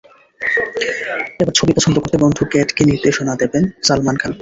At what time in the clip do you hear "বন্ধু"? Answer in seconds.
2.17-2.41